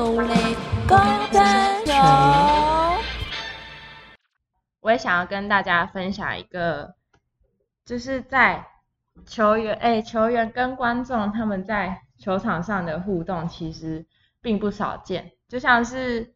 [0.00, 0.16] 球。
[4.80, 6.94] 我也想要跟大家分享一个，
[7.84, 8.66] 就是在
[9.26, 14.06] 球员哎、球员跟观众他们在球场上的互动，其实
[14.40, 15.32] 并不少见。
[15.48, 16.32] 就像是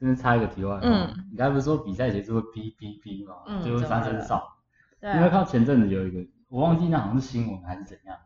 [0.00, 3.36] 真是插一个题外话，嗯你刚才不是说比赛结束会哔哔哔吗？
[3.46, 4.42] 嗯就会三声哨。
[5.00, 8.16] 对因为啊，看到前阵子有一个，我忘记那好像是新闻还是怎样，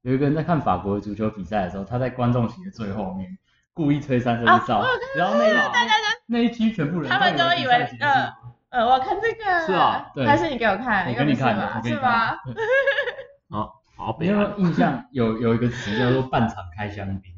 [0.00, 3.36] 有一个人在看法国的足球比赛的时候，他在观众席的最后面
[3.74, 4.82] 故意吹三声哨，
[5.16, 5.92] 然后那一大家
[6.26, 8.32] 那一区全部人他们都以为呃
[8.70, 13.70] 呃，我看这个是啊对还是你给我看，我给你看的，是吧是吧？
[13.96, 17.32] 好没有印象有有一个词叫做半场开香槟？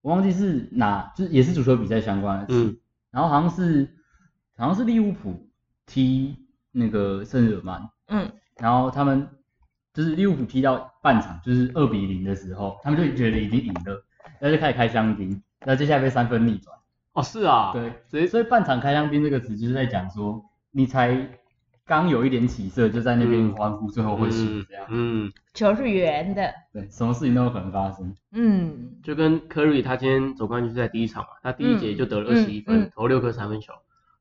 [0.00, 2.78] 我忘记是哪，就是也是足球比赛相关的词，嗯
[3.10, 3.96] 然后好像是
[4.56, 5.50] 好像是利物浦
[5.84, 6.36] 踢
[6.70, 9.28] 那个圣日耳曼，嗯，然后他们
[9.92, 14.04] 就是利物浦踢到半场就是二比零的时候，他们就觉得已经赢了，
[14.38, 16.74] 然后就开始开香槟，然后接下来被三分逆转。
[17.12, 21.28] 哦是啊，对，所以所以半场开香槟这个词就是在讲说，你才
[21.84, 24.86] 刚有一点起色，就在那边欢呼，最后会输这样。
[24.90, 28.14] 嗯，球是圆的，对，什么事情都有可能发生。
[28.32, 32.92] 嗯，就跟 Curry 他今天总冠军是在第一场嘛，他第一节就得了二十一分，嗯嗯。
[32.94, 33.72] 投六颗三分球，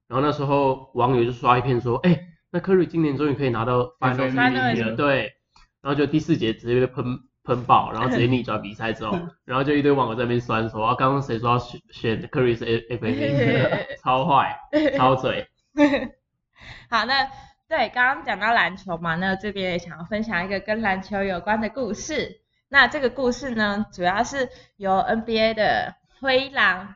[0.07, 2.17] 然后那时候网友就刷一片说，哎、
[2.49, 5.33] 那 Curry 今年终于可以拿到 Final Final MVP 了，对，
[5.81, 14.57] 然后就第四节直接被喷喷爆，然后直接 逆转比赛之后，然后就一堆网友在那边酸说，啊，刚刚谁说要选选 Curry 是 F MVP， 超坏，
[14.97, 15.47] 超嘴，
[16.89, 17.29] 好，那
[17.67, 22.41] 对刚刚讲到篮球嘛，那这边也想要分享一个跟篮球有关的故事。
[22.67, 26.95] 那这个故事呢，主要是由 NBA 的灰狼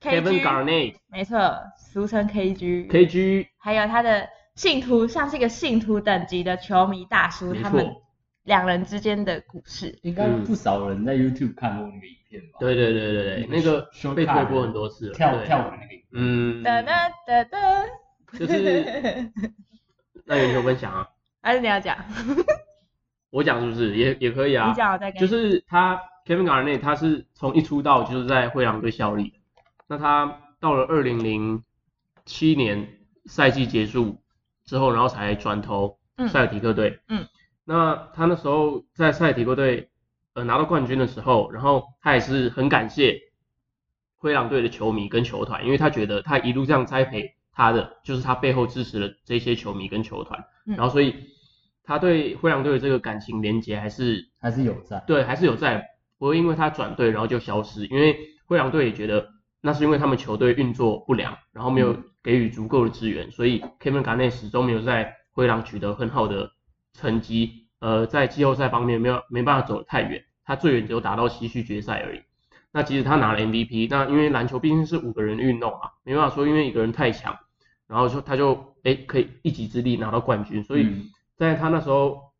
[0.00, 1.38] Kevin Garnett 没错，
[1.78, 8.02] 俗称 KG，KG 还有他的信徒，像是一个信徒等级的球迷大叔，他们错，
[8.44, 9.98] 两人之间的故事。
[10.02, 12.58] 应该不少人在 YouTube 看过那个影片吧？
[12.60, 13.80] 对对对对对，那个
[14.14, 16.02] 被推播很多次了，跳跳舞的那个影片。
[16.12, 17.58] 嗯，哒哒哒哒，
[18.38, 19.30] 就是
[20.24, 21.08] 那有球分享啊，
[21.42, 21.96] 还是你要讲？
[23.30, 24.68] 我讲是不是也也可以啊？
[24.68, 29.32] 你讲，我再跟就是他 Kevin Garnett 他是从一出道就是在灰狼队效力，
[29.88, 31.64] 那他到了二零零
[32.26, 32.86] 七年
[33.24, 34.18] 赛季结束
[34.64, 37.00] 之后，然后才转投嗯塞尔提克队。
[37.08, 37.26] 嗯，
[37.64, 39.90] 那他那时候在塞尔提克队
[40.34, 43.20] 呃拿到冠军的时候，然后他也是很感谢
[44.16, 50.76] 灰狼队的球迷跟球团，因为他觉得他一路这样栽培他的，就是他背后支持的这些球迷跟球团，嗯。
[50.76, 51.14] 然后所以
[51.84, 55.02] 他对灰狼队的这个感情连结还是还是有在。
[55.06, 55.84] 对，还是有在，
[56.18, 59.28] 不会因为他转队然后就消失，因为灰狼队也觉得
[59.60, 66.50] 那是因为他们球队运作不良，然后没有给予足够的资源，所以 Kevin Garnett 始终没有在灰狼取得很好的
[66.92, 72.20] 成绩，呃，在季后赛方面没有没办法走得太远，他最远只有打到西区决赛而已。
[72.70, 77.38] 那即使他拿了 MVP，那因为篮球毕竟是五个人运动啊，没办法说因为一个人太强，
[77.86, 80.84] 然后就他就哎可以一己之力拿到冠军，所以。
[80.84, 82.30] 嗯在他那时候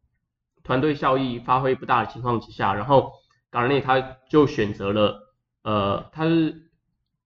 [0.63, 3.11] 团队效益发挥不大的情况之下，然后
[3.51, 5.35] 冈内他就选择了，
[5.65, 6.71] 呃，他是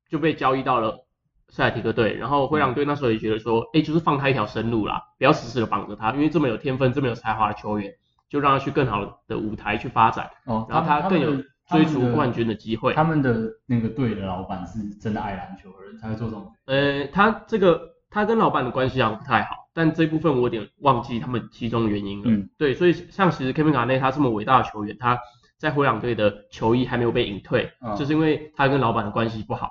[0.08, 1.05] 就被交易到了
[1.48, 7.92] 塞尔提克队，然后灰狼队那时候也觉得说，哎，就是放他一条生路啦，不要死死的绑着他，因为这么有天分、这么有才华的球员，
[8.28, 11.32] 就让他去更好的舞台去发展，哦，然后他更有
[11.68, 12.92] 追逐冠军的机会。
[12.94, 17.80] 他们的那个队的老板是真的爱篮球的人才会做这种呃，他这个
[18.10, 22.30] 他跟老板的关系好像不太好，但这部分我有点忘记他们其中的原因了。
[22.30, 25.18] 嗯，对，所以像其实 Kevin Garnett 他这么伟大的球员，他
[25.58, 29.70] 在灰狼队的球衣还没有被隐退，嗯就是因为他跟老板的关系不好。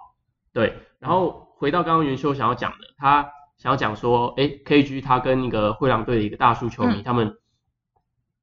[0.52, 3.28] 对，然后回到刚刚元修想要讲的，他
[3.58, 7.04] 想要讲说，哎，KG 他跟那个灰狼队的一个大叔球迷，嗯。
[7.04, 7.38] 他们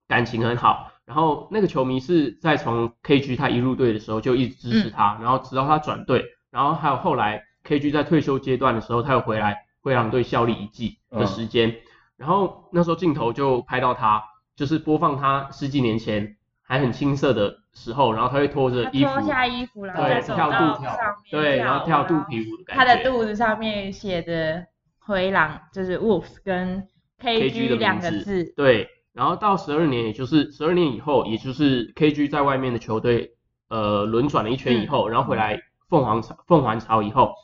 [0.09, 0.91] 感情很好。
[1.05, 11.77] 然后那个球迷是在从 KG 他一入队的时候就一直支持他，然后直到他转队，然后还有后来 KG 在退休阶段的时候，他又回来灰狼队效力一季的时间，
[12.17, 14.21] 然后那时候镜头就拍到他，
[14.57, 16.37] 就是播放他十几年前
[16.73, 20.95] 还很青涩的时候，然后他会拖着衣服，脱下衣服，然后对再走跳肚上面
[21.31, 24.65] 对，然后跳肚皮舞的感觉，他的肚子上面写着
[24.99, 26.89] 灰狼，就是 Wolves 跟
[27.21, 28.55] KG 的两个字。
[28.57, 33.33] 对，然后到十二年，也就是十二年以后，也就是 KG 在外面的球队
[33.69, 35.61] 呃轮转了一圈以后，然后回来
[35.91, 37.35] 凤凰巢凤凰巢以后，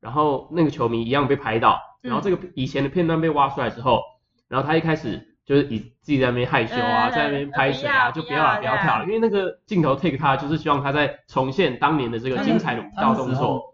[0.00, 4.02] 然后那个球迷一样被拍到，然后这个以前的片段被挖出来之后，
[4.48, 13.72] 然后他一开始就是以自己在那边害羞啊，嗯在那边拍水啊，就不要了，不要跳了，因为那个镜头 take 他就是希望他在重现当年的这个精彩的舞蹈动作。。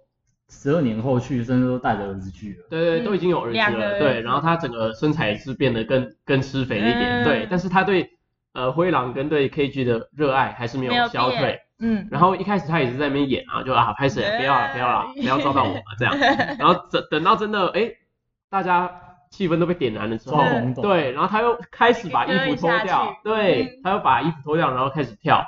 [0.52, 2.66] 十二年后去，甚至都带着儿子去了。
[2.68, 8.10] 对对，嗯都已经有儿子了，两个对，然后他整个身材也是变得更更吃肥了一点，嗯对，但是他对
[8.52, 16.18] 呃灰狼跟对 KG 的热爱还是没没有有消退变，嗯，然后一开始他也是在那边演啊，就啊拍谁不要了不要了，不要照到我了这样。
[16.58, 17.88] 然后等等到真的哎，
[18.50, 18.90] 大家
[19.30, 20.42] 气氛都被点燃了之后
[20.82, 25.42] 对，然后他又开始把衣服脱掉，对嗯，他又把衣服脱掉，然后开始跳，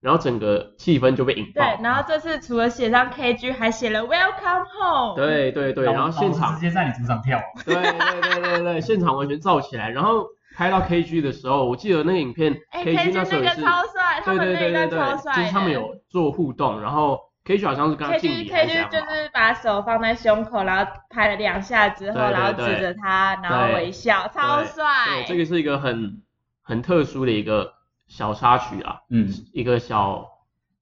[0.00, 1.62] 然后整个气氛就被引爆。
[1.62, 5.14] 对，然后这次除了写上 KG，还写了 Welcome Home。
[5.16, 9.88] 对对对，然后现场直接在你主场跳，对对对对对，现场完全燥起来。
[9.90, 10.26] 然后
[10.56, 15.34] 拍到 KG 的时候，我记得那个影片哎 KG 那个时候也是，超帅，他对们那一对对对对，段超帅。
[15.36, 19.14] 就是他们有做互动，然后 KG 好像是跟他敬 KG 礼还是 KG 怎样嘛。
[19.14, 24.84] 就是把手放在胸口，然后拍了两下之后，对对然后指着他，然后微笑，超帅。
[25.06, 25.24] 对，。
[25.26, 26.20] 这个是一个很
[26.62, 27.72] 很特殊的一个
[28.06, 30.26] 小插曲啊，嗯，一个小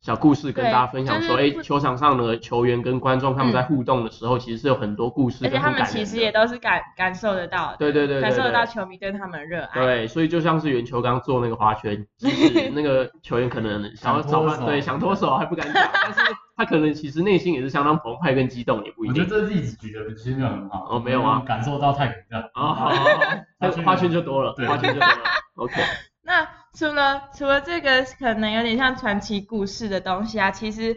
[0.06, 6.04] 小故事跟大家分享说，哎、就是不球场上的球员跟观众他们在嗯互动的时候，其实是有很多故事而且他们跟很感人的。
[6.04, 9.80] 其实也都是感感受得到的，对对对对感受得到球迷对他们的热爱。
[9.80, 16.20] 对，所以就像是圆球刚做那个花圈， 其实那个球员可能想要找，手对，想脱手还不敢讲， 但是
[16.56, 19.20] 他可能其实内心也是相当澎湃跟激动，也不一定。
[19.24, 20.86] 我觉得这例子举的其实没有很好。
[20.88, 22.38] 哦没有啊感受到太比较。
[22.54, 25.16] 哦，好好好， 花圈就多了，对花圈就多了。
[25.56, 25.74] OK，
[26.22, 26.46] 那
[26.76, 30.94] 除了除了这个可能有点像传奇故事的东西啊，其实，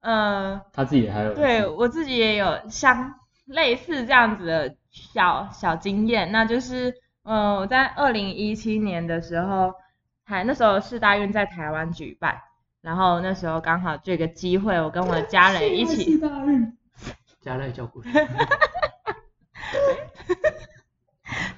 [0.00, 3.12] 呃，他自己还有对我自己也有像
[3.46, 6.94] 类似这样子的小小经验，那就是，
[7.24, 9.74] 呃，我在二零一七年的时候，
[10.24, 12.40] 还那时候世大运在台湾举办，
[12.80, 16.20] 然后那时候刚好这个机会，我跟我的家人一起，
[17.40, 18.08] 加赖叫故事。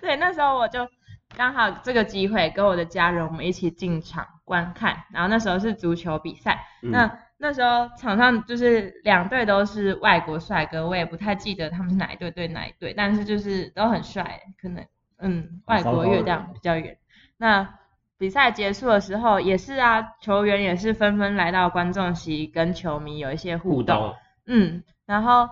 [0.01, 0.89] 对，那时候我就
[1.37, 6.91] 刚好这个机会跟我的家人我们一起进场观看，然后那时候是足球比赛，嗯。
[6.91, 14.85] 那那时候场上就是两队都是外国帅哥，我也不太记得他们是哪一队对哪一队，但是就是都很帅，可能
[15.19, 16.99] 嗯外国月亮比较远。
[17.37, 17.75] 那
[18.19, 24.17] 比赛结束的时候也是啊，球员也是纷纷来到观众席跟球迷有一些互动，互动，
[24.47, 25.49] 嗯，然后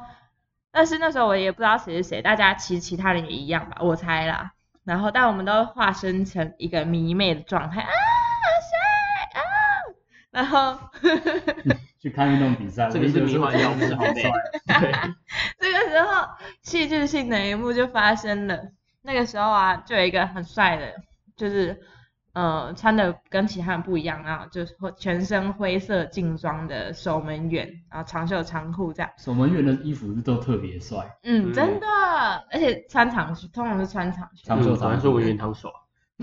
[0.73, 4.55] 但是那时候我也不知道谁是谁，大家其实其他人也一样吧，我猜啦。
[4.87, 9.43] 然后但我们都化身成一个迷妹的状态啊，帅啊，
[10.31, 10.79] 然后
[12.01, 14.31] 去看运动比赛，这个是迷幻药物好帅。
[14.81, 14.93] 对，
[15.59, 16.29] 这个时候
[16.63, 18.57] 戏剧性的一幕就发生了。
[19.03, 20.95] 那个时候啊，就有一个很帅的，
[21.37, 21.81] 就是
[22.37, 29.11] 呃穿的跟其他人不一样，然后就是全身灰色劲装的守门员，然后长袖长裤这样。
[29.17, 31.87] 守门员的衣服都特别帅，嗯，嗯真的，
[32.53, 34.45] 而且穿长袖，通常是穿长袖。
[34.47, 35.73] 长袖嗯果然是我们原堂手。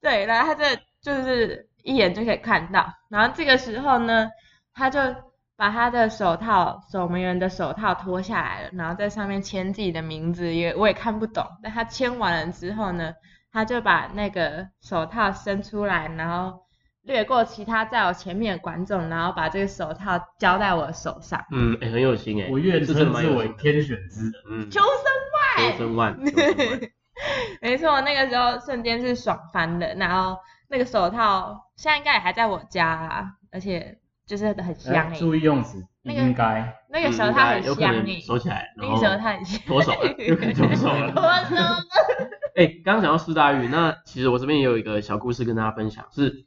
[0.00, 2.86] 对，然后他这就是一眼就可以看到。
[3.10, 4.30] 然后这个时候呢，
[4.72, 4.98] 他就
[5.56, 11.46] 把他的手套，守门员的手套脱下来了，然后在上面签自己的名字，也我也看不懂。
[11.62, 13.14] 但他签完了之后呢，
[13.52, 16.60] 他就把那个手套伸出来，然后
[17.02, 21.44] 掠过其他在我前面的观众，然后把这个手套交在我的手上。
[21.52, 23.28] 嗯，哎，很有心哎，我愿称之。
[23.30, 24.32] 为天选之人。
[24.50, 24.88] 嗯，求生
[25.70, 26.80] 求生万， 求生万。
[27.60, 30.36] 没错，那个时候瞬间是爽翻的，然后
[30.68, 39.60] 那个手套现在应该也还在我家啦，而且就是很香哎诶、注意用词，那个应该那个时候他很该有可能香诶、收起来，然后那个手套很香。
[39.66, 41.10] 脱手了， 又可以脱手了。
[41.14, 41.76] 脱手了。
[42.54, 46.44] 哎，刚刚讲到四大运，那其实我这边也有一个小故事跟大家分享，是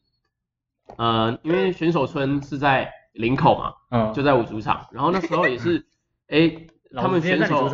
[0.98, 5.86] 呃，因为选手村是在林口嘛，嗯，就在我主场，然后那时候也是，
[6.28, 6.52] 哎，
[6.96, 7.70] 他们选手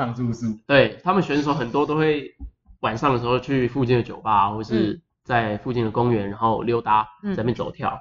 [0.65, 2.31] 对他们选手很多都会
[2.79, 7.99] 晚上的时候去附近的酒吧，或是在附近的公园，然后溜达，嗯在那边走跳。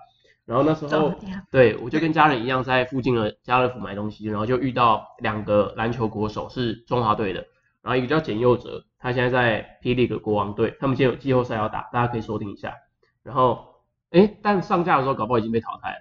[0.51, 1.15] 然后那时候，
[1.53, 7.47] 对我就跟家人一样，在附近的家乐福买东西，然后就遇到两个篮球国手是中华队的，
[7.83, 12.75] 然后一个叫简佑哲，他现在在霹雳的国王队，他们现在有季后赛要打，大家可以收听一下。
[13.23, 13.65] 然后，
[14.11, 15.97] 哎，但上架的时候搞不好已经被淘汰了。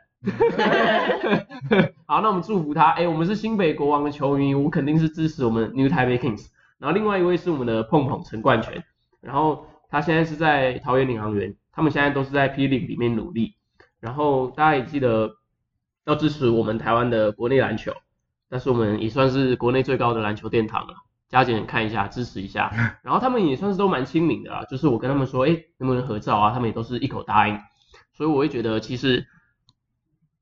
[2.07, 2.89] 好，那我们祝福他。
[2.93, 6.47] 哎，我们是新北国王的球迷，我肯定是支持我们 New Taipei Kings。
[6.79, 8.83] 然后另外一位是我们的碰碰陈冠全，
[9.21, 13.53] 然后他现在是在桃园领航员，他们现在都是在 P League 里面努力。
[13.99, 15.31] 然后大家也记得
[16.05, 17.93] 要支持我们台湾的国内篮球，
[18.49, 20.93] 但是我们也算是国内最高的篮球殿堂了，
[21.27, 22.71] 加减看一下，支持一下。
[23.03, 26.51] 然后他们也算是都蛮亲民的啦，就是我跟他们说，哎，能不能合照啊？
[26.51, 27.59] 他们也都是一口答应。
[28.13, 29.27] 所以我会觉得，其实，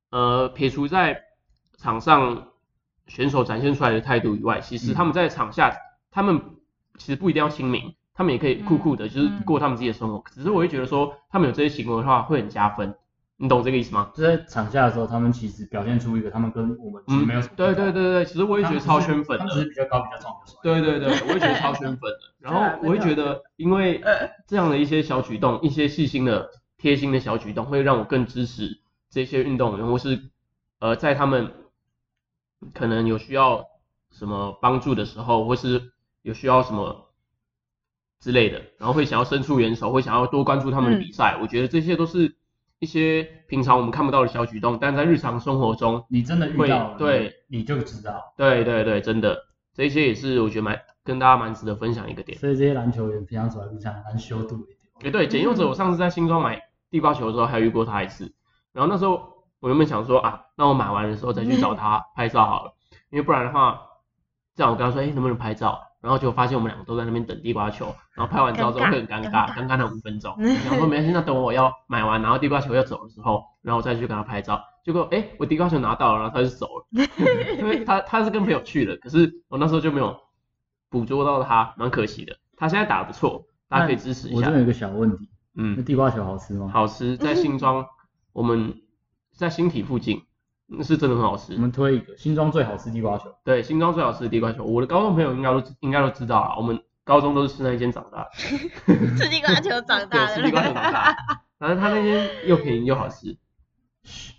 [0.10, 1.22] 呃，撇除在
[1.78, 2.48] 场上
[3.06, 5.76] 选手展现出来的态度以外，其实他们在场下，
[6.10, 6.42] 他们
[6.98, 10.24] 其实不一定要亲民，他们也可以酷酷的，就是过他们自己的生活。
[10.32, 12.96] 只是我会觉得说，他们有这些行为的话，会很加分。
[13.40, 14.12] 你懂这个意思吗？
[14.16, 17.84] 就在场下的时候，他们其实表现出一个他们跟我们其实没有什么不对同。
[17.86, 19.70] 对对对，其实我也觉得超圈粉他们只是的。
[19.70, 20.60] 比较高、比较壮、比较帅。
[20.64, 22.20] 对对对，我也觉得超圈粉的。
[22.40, 24.02] 然后我会觉得，因为
[24.48, 28.80] 这样的一些小举动，一些细心的贴心的小举动，会让我更支持
[29.12, 30.20] 这些运动员，或是
[30.80, 31.52] 呃在他们
[32.74, 33.66] 可能有需要
[34.10, 35.92] 什么帮助的时候，或是
[36.24, 37.12] 有需要什么
[38.20, 41.38] 之类的，然后会想要伸出援手，会想要多关注他们的比赛。
[41.40, 42.36] 我觉得这些都是
[42.80, 48.34] 一些平常我们看不到的小举动，但在日常生活中，你真的遇到了，对，你就知道。
[48.38, 49.36] 对对对，真的，
[49.74, 52.38] 这些也是我觉得蛮跟大家蛮值得分享一个点。
[52.38, 54.78] 所以这些篮球员平常走在路上蛮修度一点。
[55.04, 58.32] 诶，对，简用者，我上次在新庄买地瓜球的时候，还有遇过他一次。
[58.74, 62.74] 然后那时候我原本想说啊，那我买完的时候再去找他拍照好了，
[63.10, 63.82] 因为不然的话，
[64.56, 65.82] 这样我跟他说，哎，能不能拍照？
[66.08, 70.34] 然后就发现我们两个都在那边等地瓜球，然后拍完照之后会很尴尬，尴尬了五分钟。
[70.40, 74.64] 然后说没关系，那等我要买完，然后地瓜球要走的时候，然后我再去跟他拍照。
[74.86, 76.86] 结果哎，我地瓜球拿到了，然后他就走了，
[77.60, 80.18] 因为他他是跟朋友去的，可是我那时候就没有
[80.90, 82.38] 捕捉到他，蛮可惜的。
[82.56, 84.58] 他现在打得不错，大家可以支持一下我这。
[84.58, 87.86] 有一个小问题，那嗯，地瓜球好吃吗？，好吃，在新庄，
[88.32, 88.82] 我们
[89.36, 90.24] 在新体附近，
[90.68, 91.60] 那是真的很好吃我。
[91.60, 93.34] 们推一个新庄最好吃地瓜球。
[93.44, 101.18] 对，新庄最好吃的地瓜球，我的高中朋友应该都应该都知道啊，我们高中都是吃那一间长大的，吃地瓜球长对，大的吃地瓜球长大的，
[101.58, 103.38] 反正他那间又便宜又好吃。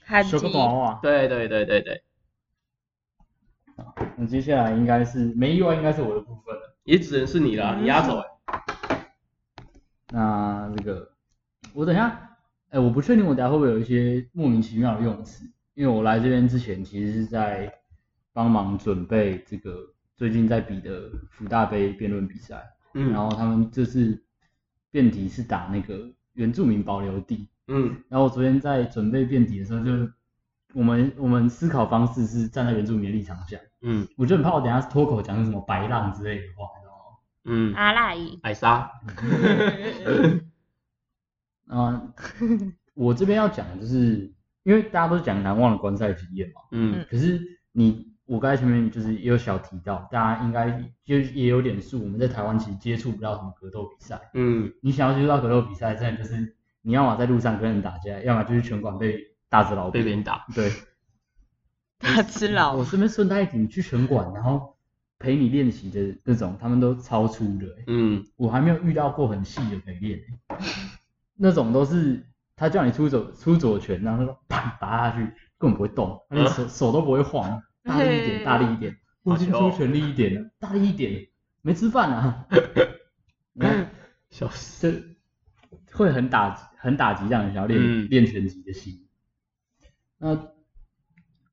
[0.05, 0.99] 韩修个吉短袜。
[1.03, 2.03] 对对对对对，
[4.17, 6.77] 那接下来应该是没意外，应该是我的部分了。
[6.85, 8.25] 也只能是你了，你压轴哎。
[10.11, 11.13] 那这个
[11.75, 12.37] 我等一下，
[12.71, 15.45] 哎，我不确定我等一下会不会有一些莫名其妙的用词，
[15.79, 17.73] 因为我来这边之前其实是在
[18.33, 19.77] 帮忙准备这个
[20.17, 24.21] 最近在比的福大杯辩论比赛，嗯然嗯后他们这次
[24.91, 30.11] 辩题是打那个原住民保留地，嗯然后我昨天在准备辩题的时候就。
[30.75, 37.17] 我们我们思考方式是站在原住民的立场想，嗯我就很怕我等下脱口讲什么白浪之类的话，你知道吗？
[37.45, 38.91] 嗯，阿赖伊，艾莎，
[41.69, 42.13] 嗯，
[42.93, 44.31] 我这边要讲的就是，
[44.69, 47.07] 因为大家都是讲难忘的观赛经验嘛，嗯。
[47.11, 47.41] 可是
[47.73, 50.71] 你我刚才前面就是也有小提到，大家应该
[51.07, 54.71] 就也有点数，我们在台湾其实接触不到什么格斗比赛，嗯。
[54.83, 60.71] 你想要接触到格斗比赛，真的就是你要么在路上跟人打架，要么就是拳馆被大只佬被别人打，对，
[61.99, 62.75] 大只佬。
[62.75, 64.77] 我，身边顺带一提，你去拳馆，然后
[65.19, 67.85] 陪你练习的那种，他们都超粗的、欸。
[67.87, 68.23] 嗯。
[68.37, 70.59] 我还没有遇到过很细的可以练、欸，
[71.39, 72.28] 那种都是
[72.59, 75.25] 他叫你出左出左拳，然后他说啪打下去，
[75.57, 81.29] 根本不会动，他连手、手都不会晃，大力一点，大力一点，我已经出全力一点了，大力一点，
[81.63, 82.47] 没吃饭啊，
[83.55, 83.87] 然后
[84.31, 85.17] 笑死，
[85.87, 88.09] 这会很打击，很打击让人想要练、嗯。
[88.11, 89.07] 练拳击的心。
[90.19, 90.37] 那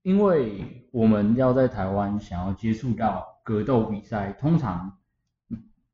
[0.02, 4.98] 因为我们要在台湾想要接触到格斗比赛，通常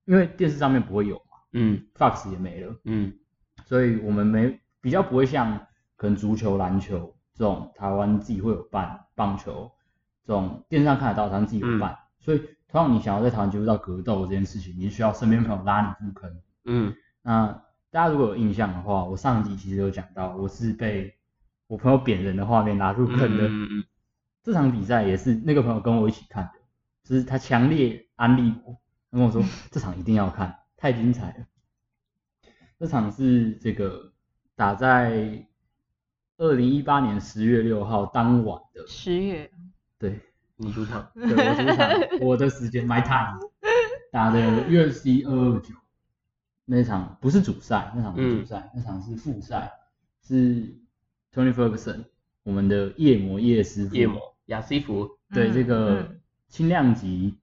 [0.06, 3.14] 因为电视上面不会有嘛嗯，Fox 也没了，嗯。
[3.66, 9.72] 所以我们没比较不会像可能足球、篮球这种台湾自己会有办，棒球
[10.26, 16.42] 这种电视上看得到，他们自己有办，所以同样你想要在台湾接触到格斗这件事情，你需要身边朋友拉你入坑。
[16.66, 21.16] 嗯那大家如果有印象的话，我上集其实有讲到，我是被
[21.68, 23.48] 我朋友扁人的画面拉入坑的。
[23.48, 23.84] 嗯嗯
[24.44, 26.54] 这场比赛也是那个朋友跟我一起看的，
[27.04, 28.74] 就是他强烈安利我，
[29.12, 31.46] 他跟我说 这场一定要看，太精彩了。
[32.80, 34.11] 这场是这个
[34.62, 35.44] 打在
[36.38, 39.50] 二零一八年十月六号当晚的，十月，
[39.98, 40.20] 对，
[40.56, 41.90] 你主场， 对我主场，
[42.22, 43.40] 我的时间 my time
[44.12, 44.40] 打的
[44.70, 45.74] UFC 二二九，
[46.66, 49.72] 那场不是主赛，那场不是主赛，那场是复赛，
[50.22, 50.76] 是
[51.34, 52.06] Tony Ferguson
[52.44, 56.22] 我们的夜魔夜师傅，夜魔亚西弗，对这嗯个嗯。
[56.50, 57.40] 轻量级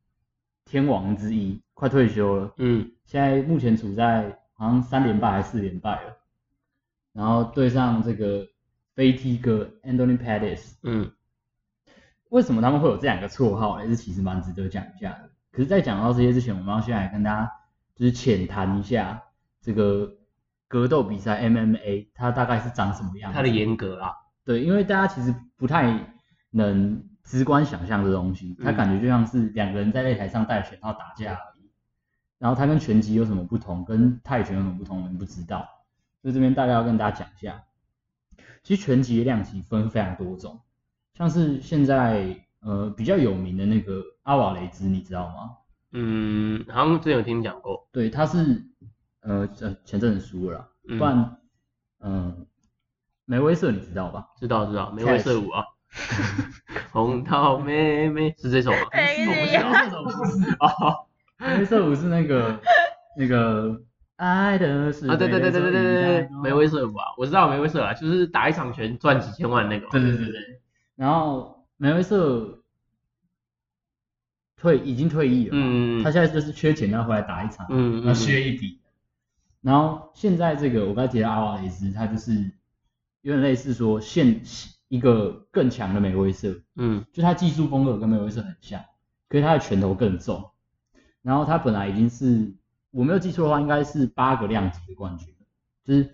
[0.64, 2.92] 天王之一，快退休了，嗯。
[3.06, 6.16] 现在目前处在好像三连败还是四连败了，
[7.12, 8.46] 然后对上这个
[8.94, 11.10] 飞踢哥 Anthony Pettis，嗯
[12.30, 13.86] 为什么他们会有这两个绰号呢？
[13.86, 15.30] 这其实蛮值得讲一下的。
[15.50, 17.50] 可是，在讲到这些之前，我们要先来跟大家
[17.96, 19.22] 就是浅谈一下
[19.62, 20.14] 这个
[20.68, 23.36] 格斗比赛 MMA 它大概是长什么样子。
[23.36, 24.12] 他的严格啊，
[24.44, 26.14] 对，因为大家其实不太
[26.50, 31.70] 能直观想象这东西，它嗯感觉就像是两个人在擂台上戴拳套打架而已。
[32.38, 35.66] 然后它跟拳击有什么不同，跟泰拳有什么不同，我们不知道。
[36.22, 37.64] 所以这边大概要跟大家讲一下，
[38.62, 40.60] 其实拳击的量级分非常多种，
[41.14, 45.56] 像是现在呃比较有名的那个阿瓦雷兹，你知道吗？
[45.92, 48.62] 嗯，好像之前有听你讲过，对，他是
[49.20, 51.36] 呃呃前阵子输了不然
[52.00, 52.46] 嗯、
[53.24, 54.28] 梅威瑟你知道吧？
[54.38, 55.64] 知道知道，梅威瑟舞啊，
[56.92, 58.78] 红桃妹妹是这首吗？
[58.92, 61.06] 哎我知道这首不是哦，
[61.38, 62.60] 黑色舞是那个
[63.16, 63.80] 那个
[64.18, 69.86] 爱的是啊，对对对对对对对，梅威瑟吧，我知道梅威瑟啊，就是打一场拳赚几千万那个。
[69.90, 70.60] 对对对对，
[70.96, 72.62] 然后梅威瑟
[74.56, 78.80] 退已经退役了，嗯，他现在就是缺钱，要回来打一场，嗯，要削一笔。
[79.60, 82.32] 然后现在这个我刚才提到阿瓦雷斯，他就是
[83.22, 84.42] 有点类似说现
[84.88, 88.80] 一个更强的梅威瑟，嗯，就他技术风格跟梅威瑟很像，
[89.28, 90.50] 可是他的拳头更重，
[91.22, 92.52] 然后他本来已经是
[92.90, 95.34] 我没有记错的话，应该是八个量级的冠军，
[95.84, 96.10] 就是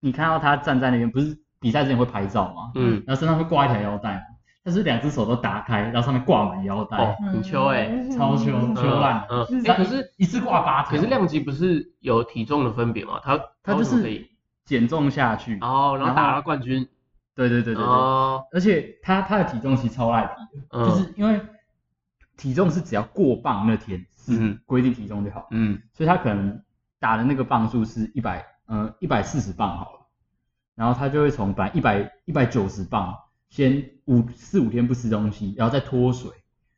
[0.00, 2.72] 你看到他站在那边，不是比赛之前会拍照吗？
[2.74, 4.24] 嗯，然后身上会挂一条腰带，
[4.64, 9.26] 他是两只手都打开，然后上面挂满腰带，哦，很秋哎，超秋嗯秋烂。
[9.30, 13.20] 嗯，可是一次挂八条，可是量级不是有体重的分别吗？
[13.22, 14.26] 他他就是
[14.64, 16.86] 减重下去，哦，然后然后打了冠军，
[17.34, 20.32] 对对对对对，哦，而且他他的体重其实超赖皮
[20.72, 21.40] 就是因为
[22.36, 24.60] 体重是只要过磅那天是嗯。
[24.66, 25.80] 规定体重就好，嗯。
[25.92, 26.62] 所以他可能
[26.98, 30.00] 打的那个磅数是一百呃一百四十磅好了，
[30.74, 33.16] 然后他就会从本来一百一百九十磅，
[33.48, 36.30] 先五四五天不吃东西，然后再脱水，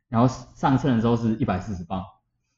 [0.08, 2.04] 然后上称的时候是一百四十磅，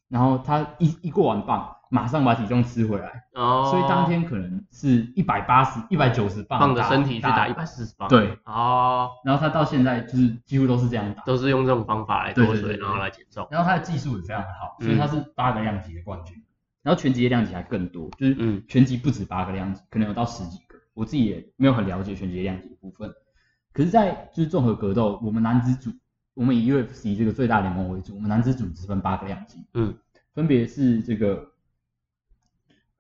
[0.09, 14.87] 然后他一一过完磅，马上把体重吃回来，哦，所以当天可能是一百八十一百九十磅放着身体去打一百四十磅，对，哦，然后他到现在就是几乎都是这样打，都是用这种方法来脱水，对对对对然后来减重，然后他的技术也非常好，嗯。
[14.87, 16.37] 所以他是八个量级的冠军。
[16.83, 18.63] 然后拳击的量级还更多，就是嗯。
[18.69, 20.77] 拳击不止八个量级，可能有到十几个。
[20.95, 23.09] 我自己也没有很了解拳击的量级的部分。
[23.73, 25.91] 可是，在就是综合格斗，我们男子组，
[26.35, 29.95] 我们以 UFC 这个最大联盟为主，我们男子组只分八个量级，嗯，
[30.35, 31.45] 分别是这个，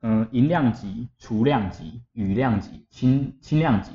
[0.06, 3.90] 嗯、银量级、雏量级、羽量级、轻轻量级、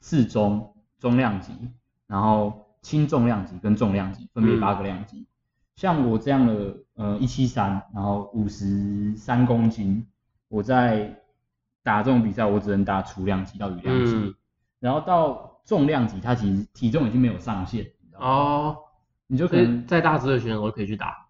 [0.00, 1.52] 适中、中量级，
[2.06, 5.26] 然后轻重量级跟重量级，分别嗯八个量级。
[5.74, 10.06] 像我这样的，呃，一七三，然后五十三公斤，
[10.46, 11.20] 我在
[11.82, 14.34] 打这种比赛，我只能打雏量级到羽量级，嗯
[14.78, 17.84] 然后到重量级，它其实体重已经没有上限？
[18.14, 18.76] 哦，
[19.26, 21.26] 你就可能再大只的选手都可以去打，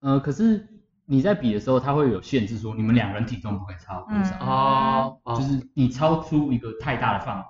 [0.00, 0.66] 呃，可是
[1.10, 5.34] 你在比的时候，它会有限制，说你们两个人体重不可以超过多少，嗯哦，哦。
[5.36, 7.44] 就是你超出一个太大的范围，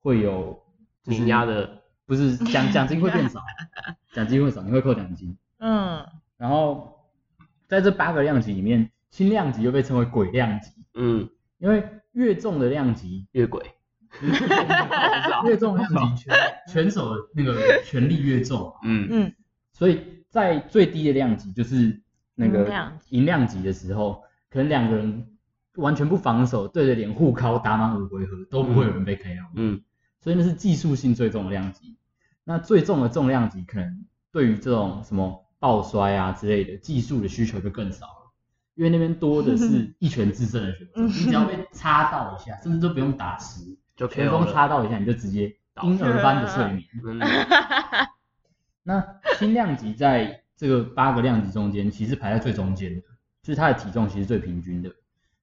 [0.00, 0.60] 会有
[1.04, 3.40] 就是压的，不是 奖奖金会变少，
[4.12, 5.38] 奖金会少，你会扣奖金。
[5.60, 6.04] 嗯，
[6.36, 6.92] 然后
[7.68, 13.64] 在这八个量级里面，轻量级又被称为鬼量级，嗯，因为越重的量级，越鬼，
[15.46, 16.36] 越重的量级拳
[16.68, 19.06] 拳 手的那个权力越重，嗯。
[19.08, 19.32] 嗯，
[19.72, 22.02] 所以在最低的量级就是
[22.38, 25.26] 那个银量级的时候，可能两个人
[25.74, 29.82] 完全不防守，对着脸互敲打满五回合都不会有人被 KO，、嗯。
[30.20, 31.96] 所以那是技术性最重的量级。
[32.44, 38.32] 那最重的重量级可能对于这种什么抱摔啊之类的技术的需求就更少了，
[38.74, 46.84] 因为那边多的是一拳制胜的选手，你只要被插到一下，甚至都不用打实，就拳风了，插到一下你就直接倒婴儿般的睡眠。
[47.04, 47.18] 嗯。
[48.82, 53.00] 那轻量级在这个八个量级中间，其实排在最中间的，
[53.42, 54.92] 就是它的体重其实最平均的。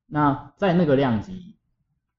[0.05, 1.55] 那在那个量级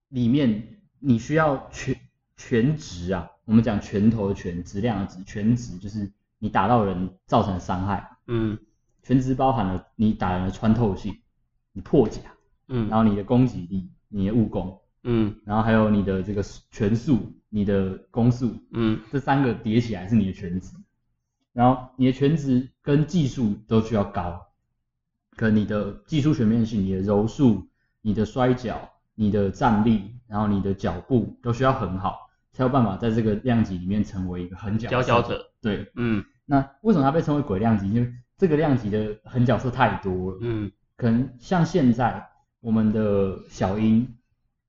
[0.09, 1.95] 里面，你需要全
[2.39, 8.59] 全值啊，我们讲拳头的拳，质量的质，全值就是你打到人造成的伤害，嗯。
[9.03, 11.17] 全值包含了你打人的穿透性、
[11.73, 12.21] 你破甲，
[12.67, 12.89] 嗯。
[12.89, 15.37] 然后你的攻击力、你的误攻，嗯。
[15.45, 19.01] 然后还有你的这个拳速、你的攻速，嗯。
[19.13, 20.75] 这三个叠起来是你的全值，
[21.53, 24.47] 然后你的全值跟技术都需要高，
[25.37, 27.67] 可你的技术全面性、你的柔术、
[28.01, 35.21] 你的摔跤、你的站立，然后你的脚步都需要很好，才有办法在这个量级里面成为一个狠角色佼佼。
[35.21, 37.91] 者，对，嗯那为什么它被称为鬼量级？
[37.91, 42.25] 因为这个量级的狠角色太多了，嗯可能像现在
[42.61, 44.15] 我们的小英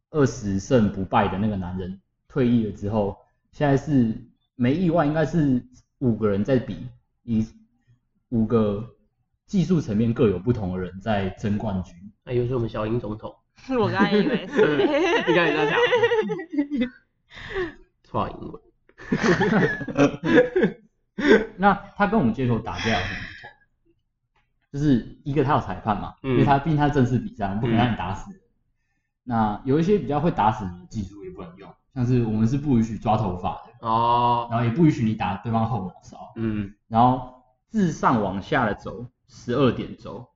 [0.10, 3.16] 二十胜不败的那个男人退役了之后，
[3.52, 4.12] 现在是
[4.56, 5.64] 没意外应该是
[6.00, 6.88] 五个人在比，
[7.22, 7.46] 以
[8.30, 8.96] 五个
[9.46, 11.94] 技术层面各有不同的人在争冠军。
[12.24, 13.34] 那又是我们小英总统，
[13.80, 15.80] 我刚才以为是，你刚才在讲，
[18.04, 18.62] 错英文，
[21.58, 23.50] 那他跟我们街头打架有什么不同？
[24.74, 28.42] 就是一个他有裁判嘛，嗯因为他毕竟他正式比赛，我们不可能让你打死人。
[29.24, 37.37] 那有一些比较会打死你的技术也不能用，像是我们是不允许抓头发的，哦，然后也不允许你打对方后脑勺，嗯然后
[37.70, 40.28] 自上往下的轴十二点轴，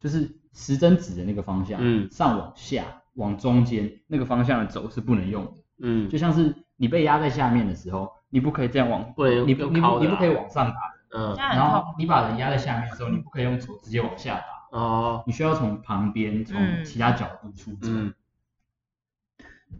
[0.00, 2.10] 就是时针指的那个方向，嗯。
[2.10, 2.84] 上往下
[3.14, 6.08] 往中间那个方向的轴是不能用的，嗯。
[6.08, 10.76] 就像是你被压在下面的时候，你不可以这样往，不能你不你不你不可以往上打，
[11.10, 11.36] 嗯。
[11.36, 11.84] 然后。
[11.98, 17.88] 你把人压在下面的时候，你不可以用手直接往下打，哦，你需要从旁边从嗯其他角度出招。
[17.88, 18.14] 嗯。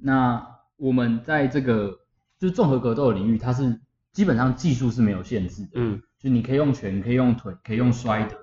[0.00, 2.00] 那我们在这个
[2.38, 3.80] 就是综合格斗的领域，它是
[4.12, 8.36] 基本上技术是没有限制的，嗯就你可以用拳，可以用腿，可以用摔的，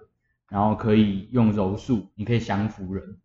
[0.47, 3.19] 然后可以用柔术，你可以降服人。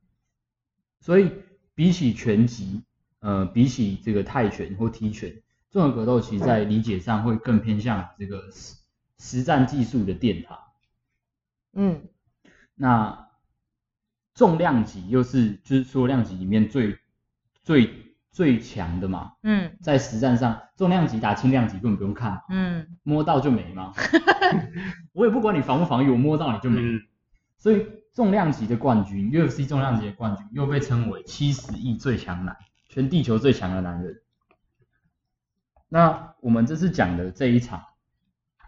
[1.01, 1.33] 所以
[1.75, 2.83] 比起拳击，
[3.21, 8.75] 呃，比起这个泰拳或踢拳，综合格斗其实在理解上会更偏向这个实
[9.19, 10.59] 实战技术的殿堂。
[11.73, 12.03] 嗯
[12.75, 13.29] 那
[14.35, 16.99] 重量级又是就是说量级里面最
[17.63, 23.93] 最最强的嘛，嗯在实战上，重量级打轻量级根本不用看，嗯摸到就没嘛。
[25.13, 26.81] 我也不管你防不防御，我摸到你就没。
[26.81, 27.01] 嗯
[27.59, 32.57] 所以重量级的冠军，UFC 重量级的冠军又被称为七十亿最强男，
[32.89, 34.23] 全地球最强的男人。
[35.91, 37.83] 那我们这次讲的这一场，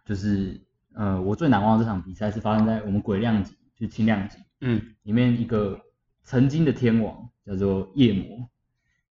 [0.04, 0.60] 就是
[0.92, 5.80] 呃我最难忘的这场比赛是发生在我们鬼量级，就是轻量级嗯里面一个
[6.22, 8.46] 曾经的天王叫做夜魔。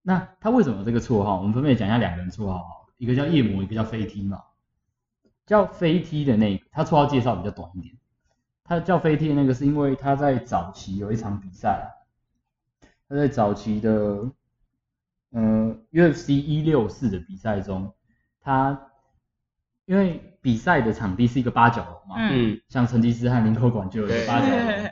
[0.03, 1.37] 那他为什么有这个绰号？
[1.37, 4.41] 我们分别讲一下两个人绰号，一个叫夜魔，一个叫飞踢嘛。
[5.45, 7.93] 叫飞踢的那个，他绰号介绍比较短一点。
[8.63, 11.85] 他叫飞踢的那个是因为他在早期有一场比赛啊，
[13.09, 14.31] 他在早期的
[15.31, 17.93] 呃 UFC 一六四的比赛中，
[18.39, 18.87] 他
[19.85, 24.91] 因为比赛的场地是一个八角笼嘛，嗯嗯像成吉思汗领口馆就有一个八角笼，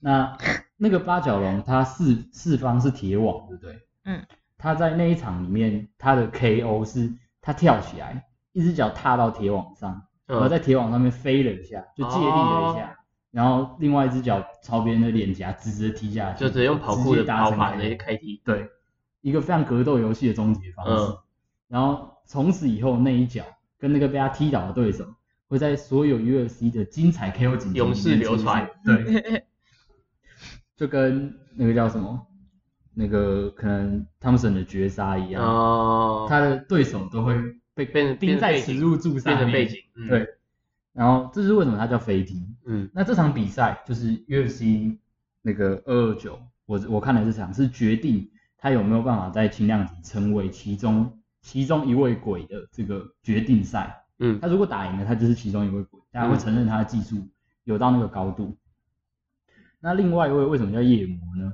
[0.00, 0.38] 那
[0.76, 3.86] 那个八角笼它四四方是铁网，对不对？
[4.04, 4.26] 嗯。
[4.58, 12.98] 他在那一场里面，他的 KO 是他跳起来，一只脚踏到铁网上，然后嗯在铁网上面飞了一下，就借力了一下，
[13.30, 18.68] 然后另外一只脚朝别人的脸颊直直踢下去，就直接用跑酷的跑法接开踢，对，
[19.20, 21.12] 一个非常格斗游戏的终结方式。
[21.12, 21.18] 嗯。
[21.68, 23.44] 然后从此以后那一脚
[23.78, 25.04] 跟那个被他踢倒的对手，
[25.48, 28.68] 会在所有 UFC 的精彩 KO 景永世流传。
[28.84, 29.44] 对，
[30.74, 32.26] 就跟那个叫什么，
[33.00, 37.36] 那个可能汤姆森的绝杀一样，哦，他的对手都会
[37.72, 40.28] 被变成钉在变成背景耻辱柱上面，变成背景，嗯对，
[40.92, 42.44] 然后这是为什么他叫飞踢。
[42.66, 44.98] 嗯那这场比赛就是 UFC
[45.42, 54.04] 那个二二九，我我看的这场是决定他有没有办法在轻量级成为其中其中一位鬼的这个决定赛。
[54.18, 57.28] 嗯他如果打赢了，他就是其中一位鬼，大家会承认他的技术
[57.62, 58.56] 有到那个高度。
[59.78, 61.52] 那另外一位为什么叫夜魔呢？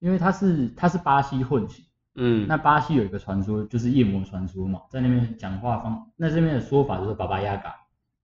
[0.00, 1.82] 因为他是他是巴西混血，
[2.16, 7.76] 嗯，那巴西有一个传说就是夜魔传说嘛，在那边讲话方，那这边的说法就是巴巴亚嘎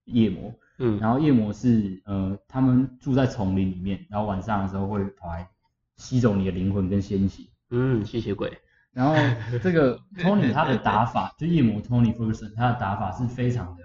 [0.03, 0.99] 夜魔，嗯。
[0.99, 5.47] 然后夜魔是呃他们住在丛林里面，然后晚上的时候会跑来
[5.95, 7.43] 吸走你的灵魂跟鲜血。
[7.69, 8.57] 嗯吸血鬼，
[8.93, 9.13] 然后
[9.61, 13.83] 这个 Tony 他的打法，就夜魔 Tony Ferguson 他的打法是非常的，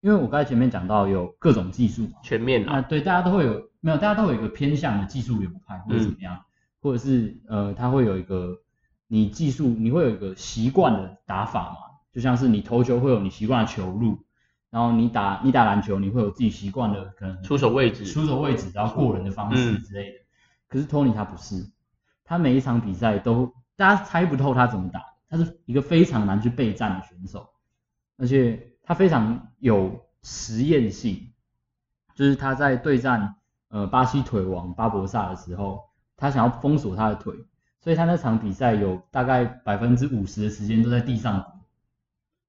[0.00, 6.42] 因为我刚才前面讲到有各种技术嘛，全面啊，对大家都会有没有大家都有一个偏向的技术流派或者怎么样，
[6.80, 8.58] 或者是呃他会有一个
[9.08, 11.76] 你技术你会有一个习惯的打法嘛，
[12.12, 14.18] 就像是你投球会有你习惯的球路，
[14.70, 20.18] 然后你打你打篮球你会有自己习惯的可能出手位置，出手位置，然后过人的方式嗯之类的。
[20.68, 21.70] 可是 Tony 他不是，
[22.24, 27.48] 他每一场比赛都大家猜不透他怎么打，他是一个非常难去备战的选手，
[28.16, 31.32] 而且他非常有实验性，
[32.16, 33.36] 就是他在对战
[33.68, 35.84] 呃巴西腿王巴博萨的时候，
[36.16, 37.34] 他想要封锁他的腿，
[37.80, 41.52] 所以他那场比赛有大概百分之五十的时间都在地上滚，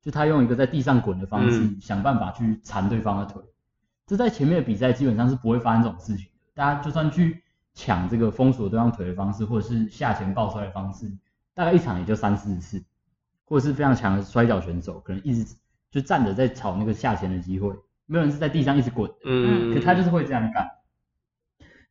[0.01, 3.41] 就他用一个在地上滚的方式、嗯想办法去缠对方的腿。
[4.05, 6.31] 这在前面的比赛基本上是不会发生这种事情的。
[6.53, 11.11] 大家就算去抢这个封锁对方腿的方式，或者是下潜抱摔的方式，
[11.53, 12.83] 大概一场也就三四次，
[13.45, 15.55] 或者是非常强的摔跤选手，可能一直
[15.91, 17.75] 就站着在炒那个下潜的机会，
[18.05, 20.69] 没有人是在地上一直滚的，嗯，可他就是会这样干。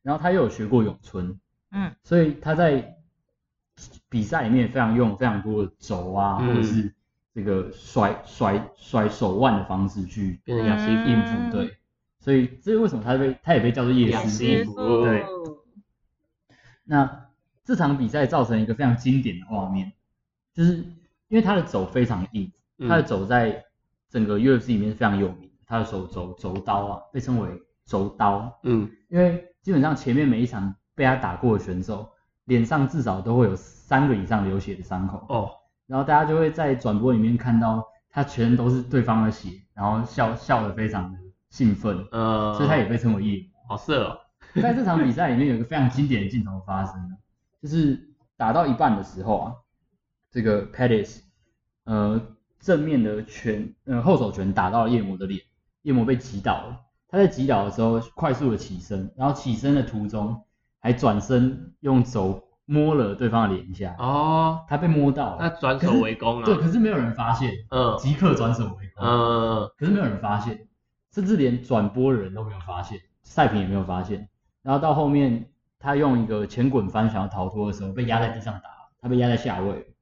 [0.01, 1.39] 然后他又有学过咏春，
[1.71, 1.95] 嗯。
[2.03, 2.95] 所以他在
[4.09, 6.47] 比赛里面非常用非常多的肘啊，嗯。
[6.47, 6.93] 或者是
[7.33, 11.77] 这个甩甩甩手腕的方式去变成亚西应付，对，
[12.17, 14.73] 所以这是为什么他被他也被叫做夜亚师师傅。
[14.73, 15.23] 傅对，
[16.83, 17.27] 那
[17.63, 19.93] 这场比赛造成一个非常经典的画面，
[20.51, 20.77] 就是
[21.27, 22.89] 因为他的肘非常硬，嗯。
[22.89, 23.63] 他的肘在
[24.09, 28.89] 整个 UFC 里面是非常有名，他的手肘肘刀啊被称为肘刀，嗯。
[29.09, 32.09] 因为基本上前面每一场被他打过的选手
[32.45, 35.51] 脸上至少都会有三个以上流血的伤口，哦，
[35.85, 41.19] 然后大家就会在转播里面看到他全都是对方的血，然后笑笑得非常的
[41.51, 43.51] 兴奋，呃，所以他也被称为夜魔。
[43.69, 44.17] 好色哦，
[44.59, 47.15] 在这场比赛里面有一个非常经典的镜头发生，
[47.61, 49.53] 就是打到一半的时候啊，
[50.31, 51.19] 这个 Pettis
[51.83, 52.19] 呃
[52.59, 55.41] 正面的拳呃后手拳打到了夜魔的脸，
[55.83, 56.81] 夜魔被击倒了。
[57.09, 60.43] 他在击倒的时候快速的起身，然后起身的途中
[60.79, 70.67] 还转身用手摸了对方的脸一下，哦，他被摸到了，那转手为攻啊，对，可是没有人发现，嗯即刻转手为攻，嗯可是没有人发现，
[71.11, 74.27] 甚至连转播的人都没有发现，赛平也没有发现。
[74.63, 79.93] 然后到后面，他用一个前滚翻想要逃脱的时候，被压在地上打，他被压在下位。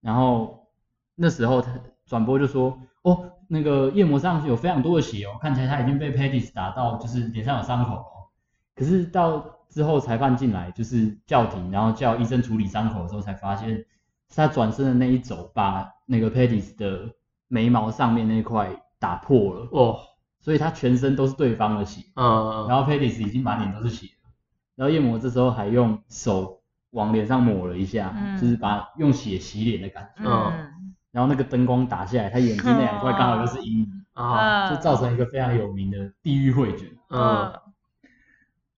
[0.00, 0.68] 然后
[1.16, 1.72] 那时候他
[2.06, 8.30] 转播就说，哦，那个夜魔上有非常多的血哦，看起来他已经被 Pettis 打到，就是脸上有伤口哦。
[8.76, 13.86] 可是到之后裁判进来，就是叫停，然后叫医生处理伤口的时候，才发现是
[14.34, 17.14] 他转身的那一肘把那个 Pettis 的
[17.48, 19.98] 眉毛上面那块打破了，哦，
[20.40, 24.30] 所以他全身都是对方的血，嗯，然后 Pettis 已经满脸都是血了，
[24.76, 36.88] 然后夜魔这时候还用手往脸上抹了一下，嗯就是把用血洗脸的感觉，嗯然后那个灯光打下来，他眼睛那两块刚好又是阴影， 啊，嗯就造成一个非常有名的地狱会卷。
[37.10, 37.52] 嗯。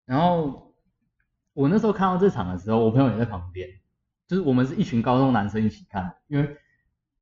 [0.07, 0.70] 然后
[1.55, 3.69] 我那时候看到这场的时候，我朋友也在旁边，
[4.27, 6.57] 就是我们是一群高中男生一起看，因为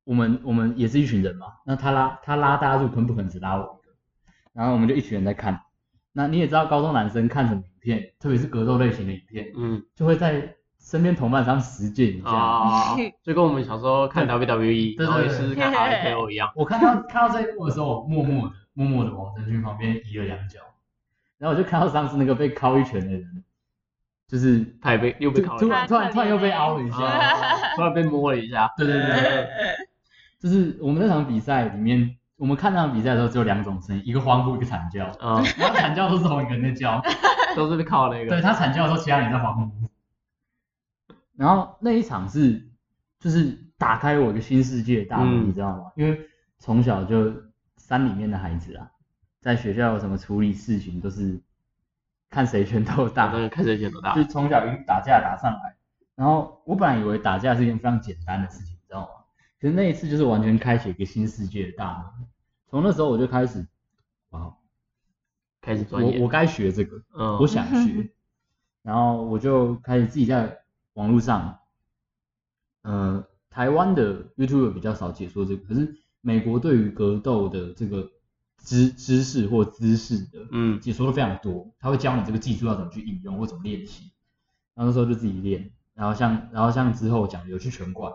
[0.03, 3.93] 我们我们也是一群人嘛，那他拉他拉大家入坑不可能只拉我一个，
[4.53, 5.61] 然后我们就一群人在看。
[6.11, 12.29] 那你也知道高中男生看什么影片，特别是格斗类型的影片，嗯就会在身边同伴上实践一下。
[12.29, 20.59] 啊， 就跟我们小时候看 WWE，对对然后也对是看 RKO 一样，我看到看到这一幕的时候，我默默的默默的往陈勋旁边移了两脚，
[21.37, 23.43] 然后我就看到上次那个被敲一拳的人，
[24.29, 26.97] 就是他也被又被突然突然突然又被凹了一下。
[27.03, 29.47] 啊突然被摸了一下，对对对对，
[30.39, 37.01] 就是我们那场比赛里面，我们看那场比赛的时候只有两种声音，一个欢呼，一个惨叫，嗯，然后惨叫都是同一个人在叫，
[37.55, 39.69] 都是被靠那个，对他惨叫的时候，其他人在欢呼。
[41.37, 42.69] 然后那一场是
[43.19, 45.91] 就是打开我一个新世界的大门，嗯你知道吗？
[45.95, 46.19] 因为
[46.57, 47.33] 从小就
[47.77, 48.89] 山里面的孩子啊，
[49.39, 51.39] 在学校有什么处理事情都是
[52.29, 55.75] 看谁拳头大，那个看谁拳头大就，从小一路打架打上来。
[56.15, 59.09] 然后我本来以为打架是一件非常简单的事情，你知道吗？
[59.59, 62.27] 可是那一次就是完全开启一个新世界的大门。
[62.69, 63.65] 从那时候我就开始，
[64.29, 64.53] 哇，
[65.61, 68.09] 开始钻研我我，该学这个，嗯，我想学，
[68.83, 70.59] 然后我就开始自己在
[70.93, 71.57] 网络上，
[72.83, 78.09] 呃，台湾的 YouTube 比较少解说这个，可是美国对于格斗的这个
[78.63, 84.11] 知知识或姿势的嗯解说的非常多，他会教你这个技术要怎么去应用或怎么练习。
[84.75, 88.13] 然后那时候就自己练，然后像然后像之后讲的有去拳馆，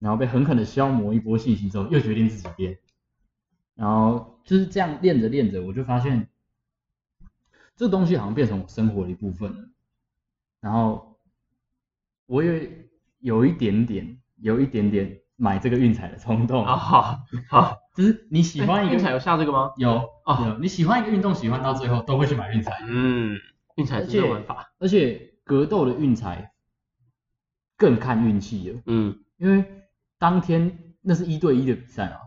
[0.00, 2.78] 然后被狠狠的消磨一波信心之后，又决定自己练，
[3.74, 6.28] 然后就是这样练着练着，我就发现
[7.76, 9.68] 这东西好像变成我生活的一部分了。
[10.60, 11.18] 然后
[12.26, 12.88] 我也
[13.20, 19.72] 有一点点有一点点买这个运彩的冲动，啊好好，就是你喜欢一个运彩有下这个吗？
[19.78, 19.90] 有
[20.26, 20.46] 哦。
[20.46, 20.58] 有。
[20.58, 22.76] 你喜欢一个运动，喜欢到最后都会去买运彩。
[22.86, 23.38] 嗯，
[23.76, 26.52] 运彩是这个玩法，而且格斗的运彩
[27.78, 29.18] 更看运气了，嗯。
[29.38, 29.64] 因为
[30.18, 32.20] 当天那是一对一的比赛啊，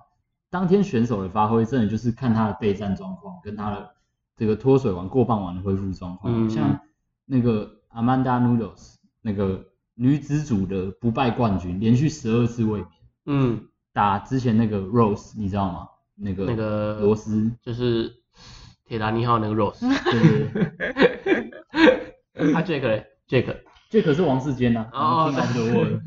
[0.49, 3.95] 当天选手的发挥真的就是看他的备战状况跟他的
[4.35, 6.47] 这个脱水完过磅完的恢复状况。
[6.47, 6.49] 嗯。
[6.49, 6.79] 像
[7.25, 12.87] 那个 Amanda Noodles 那个女子组的不败冠军，连续十二次卫冕，
[13.25, 15.89] 嗯，打之前那个 Rose 你知道吗？
[16.15, 18.13] 那个那个罗斯，就是
[18.85, 20.19] 铁达尼号那个 Rose，对
[20.51, 21.51] 对
[22.33, 23.55] 对，他 Jack 嘞，Jack，
[23.89, 26.01] 这可是王世坚呐、啊，哦听来的我。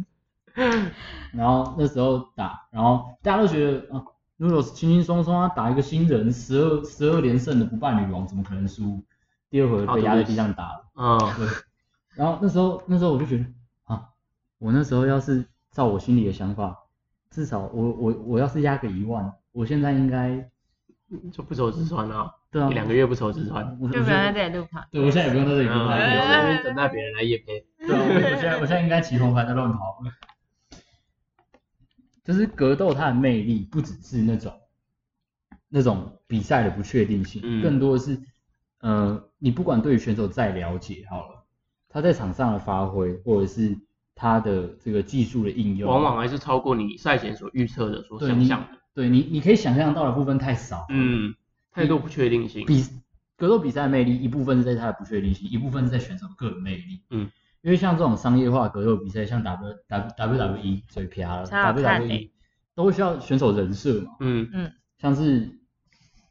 [1.33, 4.05] 然后那时候打，然后大家都觉得啊
[4.39, 9.03] ，Noodles 轻轻松松啊，打一个新人，十二十二连胜的不败女王，怎么可能输？
[9.49, 10.85] 第二回被压在地上打了。
[10.95, 11.47] 嗯对，
[12.17, 13.47] 然后那时候那时候我就觉得
[13.85, 14.09] 啊，
[14.59, 16.82] 我那时候要是照我心里的想法，
[17.33, 20.49] 至少我我我要是压个一万，我现在应该
[21.33, 24.69] 就不愁吃穿了，对啊，一两个月不愁吃穿，我，我就不用在现在这里。
[24.91, 29.79] 对我现在也不用在这里嗯，录在了，那边等待别人来夜配，对啊，我我现在我现在应该骑红牌在乱跑。
[32.23, 34.53] 就是格斗它的魅力不只是那种
[35.69, 37.61] 那种比赛的不确定性，嗯。
[37.63, 38.21] 更多的是
[38.81, 41.45] 呃，你不管对于选手再了解好了，
[41.89, 43.77] 他在场上的发挥，或者是
[44.23, 50.87] 他的这个技术的应用，往往还是超过你赛前所预测的、所想象的，对你你可以想象到的部分太少。
[50.91, 51.35] 嗯，
[51.73, 52.87] 太多不确定性，比
[53.37, 57.03] 格斗比赛的魅力一部分是在它的不确定性，一部分是在选手的个人魅力。
[57.11, 57.29] 嗯，
[57.63, 62.31] 因为像这种商业化格斗比赛，像 W W W E 最撇了超好看，WWE 欸
[62.77, 64.49] 都需要选手人设嘛，嗯。
[64.53, 64.73] 嗯。
[64.99, 65.59] 像是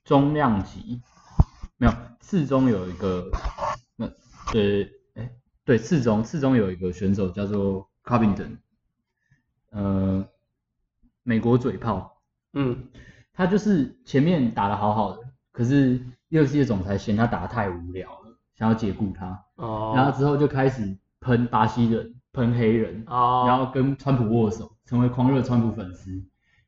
[0.06, 1.01] 中量级，
[1.75, 3.30] 没有四中有一个，
[3.97, 4.13] 那呃，
[4.54, 4.88] 哎，
[5.63, 8.58] 对，次中次中有一个选手叫做 Covington，
[9.69, 10.28] 呃，
[11.24, 12.21] 美国嘴炮，
[12.54, 12.89] 嗯
[13.34, 26.12] 他就是前面打的好好的，可是 UFC 的总裁嫌他打得太无聊了，想要解雇他，哦，然后之后就开始喷巴西人、喷黑人，哦，然后跟川普握手，成为狂热川普粉丝。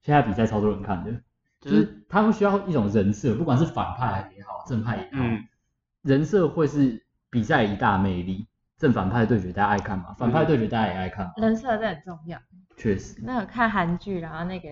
[0.01, 1.11] 现在比赛超多人看的，
[1.59, 5.47] 就就是是他们需要一种人设，不管是反派也好，正派也好，嗯
[6.03, 8.45] 人设会是比赛一大魅力。
[8.83, 12.37] 正反派对决大家爱看嘛，反派对决大家也爱看嘛，人设真的很重要。
[12.75, 13.21] 确实。
[13.23, 14.69] 那有看韩剧，然后那个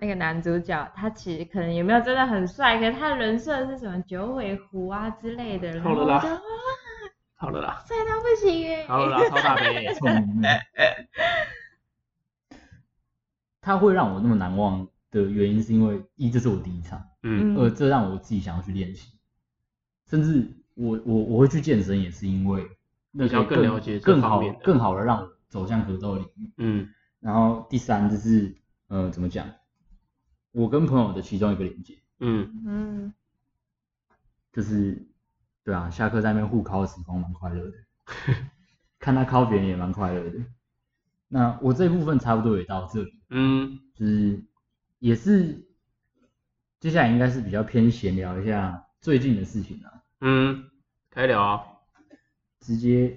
[0.00, 6.40] 那个男主角，他其实可能也没有真的很帅，可是他的人设是什么九尾狐啊之类的，然后好了啦
[7.36, 8.84] 好了啦，帅到不行耶！
[8.88, 10.42] 好了啦，超大杯， 聪明。
[13.60, 19.16] 他会让我那么难忘的原因，是因为一这是我第一场，嗯二这让我自己想要去练习，
[20.10, 22.66] 甚至我我我会去健身，也是因为
[23.12, 24.52] 那比较可以更了解更好的。
[24.64, 26.52] 更好的让我走向格斗领域。
[26.56, 26.88] 嗯。
[27.20, 28.56] 然后第三就是
[28.88, 29.48] 呃怎么讲，
[30.50, 33.14] 我跟朋友的其中一个连接，嗯，嗯，
[34.52, 35.06] 就是
[35.62, 37.72] 对啊，下课在那边互敲的时光蛮快乐的，
[38.98, 40.38] 看他敲别人也蛮快乐的。
[41.28, 43.78] 那我这一部分差不多也到这里，嗯。
[43.94, 44.44] 就是
[44.98, 45.64] 也是
[46.80, 50.64] 接下来应该是比较偏闲聊一下最近的事情啊，嗯，
[51.10, 51.62] 可以聊啊，
[52.62, 53.14] 直接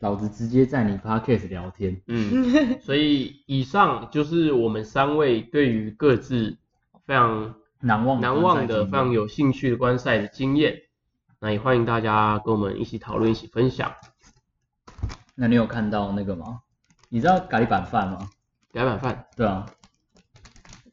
[0.00, 6.58] 老子直接在你 podcast 聊天，嗯， 所以以上就是我们三位对于各自
[7.06, 10.76] 非常难忘难忘的、非常有兴趣的观赛的经验，
[11.38, 13.92] 那也欢迎大家跟我们一起讨论、一起分享。
[15.36, 16.60] 那你有看到那个吗？
[17.08, 18.28] 你知道咖喱板饭吗？
[18.72, 19.66] 改版饭对啊，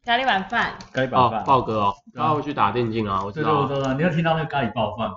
[0.03, 3.62] 咖喱板饭，咖喱板哦饭，，豹哥哦，对啊他会去打电竞啊，我知对对，道啊。
[3.63, 5.15] 我知道，你有听到那个咖喱爆饭吗？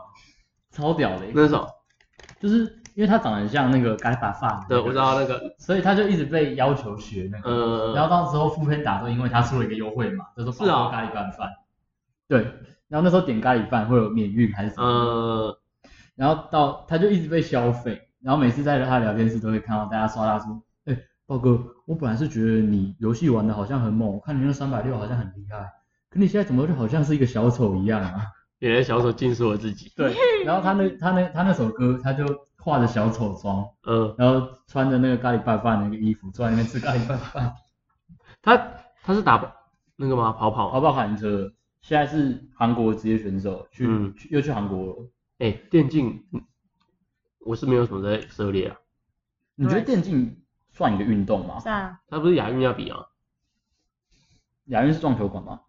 [0.71, 1.69] 超屌的，那是什么？
[2.43, 2.65] 就是
[2.97, 7.49] 因为他长得很像那个咖喱板饭，对，我知道那个，所以他就一直被要求学那个。
[7.49, 11.49] 呃，然后到时候副片打都因为他出了一个优惠嘛，叫做是啊宝咖喱拌饭。
[12.27, 12.43] 对，
[12.89, 14.85] 然后那时候点咖喱饭会有免运还是什么？
[14.85, 15.59] 呃，
[16.17, 25.59] 然后到他就一直被消费，然后每次在他聊天室都会看到大家刷他说，哎、豹哥，我本来是觉得你游戏玩的好像很猛，我看你那三百六好像很厉害，
[26.11, 28.27] 可你现在怎么就好像是一个小丑一样啊？
[28.69, 29.93] 原来小丑尽是我自己。
[29.97, 32.25] 对，然后他那他那他那首歌，他就
[32.59, 37.55] 化着小丑妆，嗯，然后穿着那个咖喱拌饭的那个衣服，坐在那边吃咖喱拌饭。
[38.41, 38.57] 他
[39.03, 39.53] 他是打
[39.97, 40.31] 那个吗？
[40.31, 45.11] 跑跑跑跑卡丁车，现在是韩国职业选手，去、嗯去又去韩国了。
[45.41, 46.41] 哎、电竞，嗯
[47.41, 48.77] 我是没有什么在涉猎啊。
[49.57, 51.59] 你觉得电竞算一个运动吗？
[51.59, 53.07] 是啊，他不是亚运要比啊？
[54.67, 55.63] 亚运是撞球馆吗？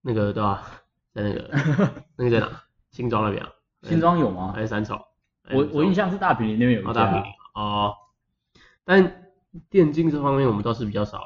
[0.00, 0.79] 那个对吧、
[1.12, 1.50] 在那个
[2.16, 2.62] 那个在哪？
[2.90, 3.50] 新庄那边啊？
[3.82, 4.60] 新庄有吗还？
[4.62, 5.06] 是三草？
[5.52, 7.22] 我我印象是大坪林那边有一家哦大平。
[7.54, 7.94] 哦，
[8.84, 9.30] 但
[9.68, 11.22] 电竞这方面我们倒是比较少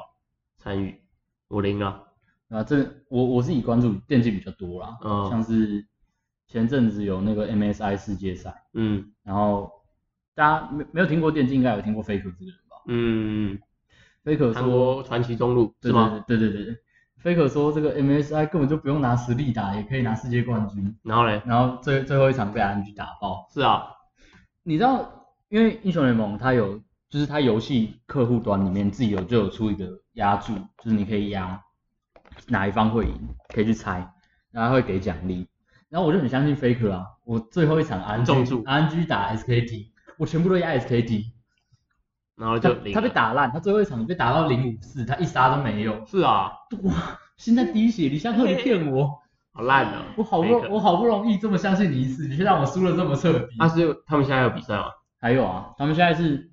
[0.57, 0.99] 参与。
[1.47, 2.01] 我零啊，
[2.49, 2.77] 啊，这
[3.09, 5.85] 我我自己关注电竞比较多啦，嗯像是
[6.47, 9.71] 前阵子有那个 MSI 世界赛，嗯然后
[10.33, 13.59] 大家没没有听过电竞，应该有听过 Faker 这个人吧嗯
[14.23, 16.23] ，？Faker 韩说国传奇中路对是吗？
[16.27, 16.81] 对对对对对
[17.25, 23.47] ，Faker 说这个 MSI 根本就不用拿实力打，也可以拿世界冠军，然后嘞，然后最最后一场被 RNG 打爆。
[23.51, 23.81] 是啊，
[24.61, 31.59] 你知道，因为英雄联盟它有，就是它游戏客户端里面自己有就有出一个压注，就是你可以压
[32.47, 33.13] 哪一方会赢，
[33.49, 34.07] 可以去猜，
[34.51, 35.47] 然后会给奖励。
[35.89, 39.87] 然后我就很相信 Faker 啊，我最后一场 RNG 打 SKT，
[40.19, 41.34] 我全部都压 SKT，他
[42.35, 42.91] 然后就零了。
[42.93, 46.05] 他被打烂，他最后一场被打到零五四，他一杀都没有。
[46.05, 46.51] 是啊，
[46.83, 49.19] 哇，现在滴血，李湘克你骗我，
[49.53, 50.03] 好烂啊！
[50.17, 53.55] 我好不 Faker 我好不容易这么相信你一次，你却让我输了这么彻底。
[53.57, 54.91] 他是他们现在有比赛吗？
[55.19, 56.51] 还有啊，他们现在是，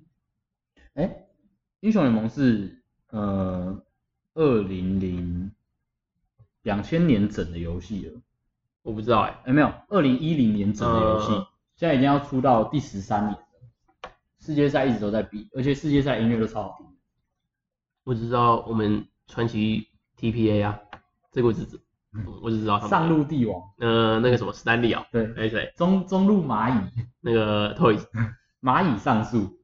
[0.93, 1.09] 哎，
[1.81, 3.83] 英雄联盟是呃
[4.33, 5.51] 二零零
[6.61, 8.21] 两千年整的游戏了，
[8.83, 13.39] 我不知道哎、哎没有，二零一零年整的游戏，嗯现在已经要出到第十三年了。
[14.45, 16.85] 世界赛一直都在比，而且世界赛音乐都超好听。
[18.03, 19.87] 我只知道我们传奇
[20.19, 20.77] TPA 啊，
[21.31, 21.79] 这个我只知，
[22.41, 25.71] 我只知道他们上路帝王，呃那个什么史丹利啊，对，哎谁？
[25.77, 26.81] 中中路蚂蚁，
[27.21, 28.05] 那个 Toys，
[28.61, 29.57] 蚂蚁上树，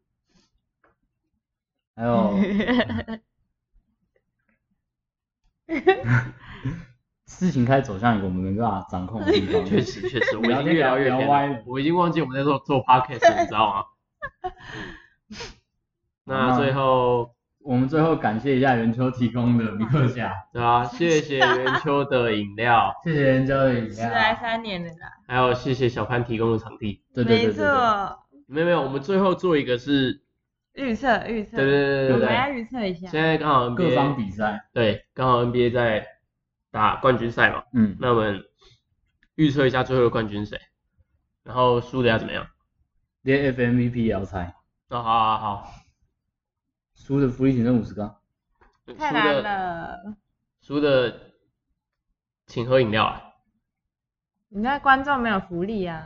[1.97, 2.37] 还有
[7.27, 9.65] 事情开始走向一个我们没办法掌控的地方。
[9.65, 13.83] 确实确实，我已经越来越偏歪了，了我已经忘记我们在做做 podcast，了你知道吗？
[16.25, 23.93] 那最后，我们最后感谢一下元秋提供的 米克夏，对啊，谢谢元秋的饮料， 谢谢元秋的饮料。
[23.93, 27.01] 十来三年了啦，还有谢谢小潘提供的场地。
[27.13, 27.65] 没对对对对
[28.47, 30.21] 没有没有，我们最后做一个是，
[30.73, 32.13] 预测预测，对对对对对。
[32.13, 36.05] 我们要，预测一下，现在刚好各方 NBA 比赛，对，刚好 NBA 在
[36.71, 38.43] 打冠军赛嘛，嗯，那我们
[39.35, 40.59] 预测一下最后的冠军谁？
[41.43, 42.47] 然后输的要怎么样？
[43.21, 44.53] 连 FMVP 也要猜，
[44.89, 45.73] 哦，好好好，
[46.95, 48.15] 输的福利挺剩五十个，
[48.85, 50.15] 输太难的了。
[50.61, 51.19] 输的
[52.47, 53.21] 请喝饮料啊。
[54.49, 56.03] 你那观众没有福利啊？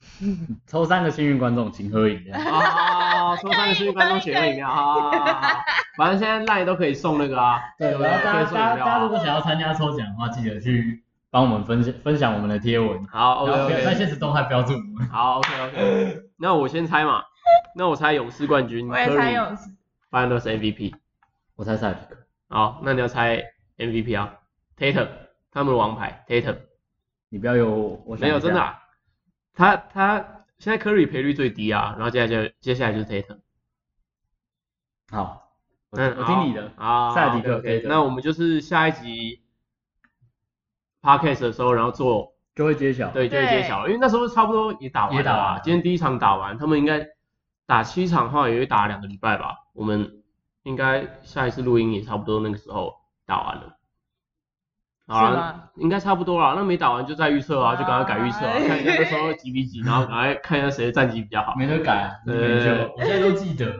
[0.66, 2.38] 抽三个幸运观众请喝饮料。
[2.38, 5.62] 好好好，抽三个幸运观众请喝饮料，好好好好好，
[5.96, 8.78] 反正现在赖都可以送那个啊，对，不然后大可以家送饮料啊。
[8.78, 15.08] 大家如果想要参加抽奖的话，记得去帮我们分享分享我们的贴文，好，OK 然后不要在 OK，现实动态标注我们。
[15.08, 17.22] 好，OK OK， 那我先猜嘛，
[17.76, 19.70] 那我猜勇士冠军，我也猜勇士。
[20.10, 20.94] ，Finals MVP。
[21.56, 22.16] 我猜赛迪克，
[22.48, 23.42] 好，那你要猜
[23.76, 24.34] MVP 啊
[24.78, 25.08] ，Tatum，
[25.52, 26.56] 他们的王牌 Tatum，
[27.28, 28.26] 你不要有我想一下。
[28.26, 28.82] 没有真的、啊，
[29.54, 33.38] 他他现在 Curry 赔率最低啊，然后接下来就接下来就是 Tatum，
[35.10, 35.52] 好，
[35.90, 36.72] 我嗯，我听你的。
[36.76, 39.39] 啊，塞迪克 OK，Tatum 那我们就是下一集
[41.02, 43.08] Podcast 的时候，然后做就会揭晓。
[43.10, 47.06] 对就会揭晓，因为那时候差不多也打完了啊，也打完了今天第一场打完，他们应该
[47.66, 50.22] 打七场的话也会打两个礼拜吧，我们
[50.62, 52.94] 应该下一次录音也差不多那个时候
[53.26, 53.76] 打完了。
[55.06, 56.54] 好啊是吗，应该差不多了。
[56.54, 61.54] 那没打完就再预测啊，就赶快改预测啊，哎 看一下那时候几比几，然后赶快看一下谁的战绩比较好。
[61.56, 63.76] 没得改啊，对我现在都记得了。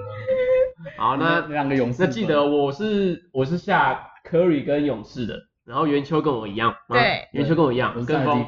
[0.98, 5.36] 好，那两个勇士，那记得我是我是下 Curry 跟勇士的，
[5.70, 8.44] 然后元秋跟我一样，吗对元秋跟我一样我，跟风。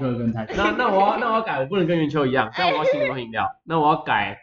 [0.57, 3.49] 那那我要那我要改，我不能跟元秋一样，这样我要请你们喝饮料。
[3.64, 4.39] 那我要改，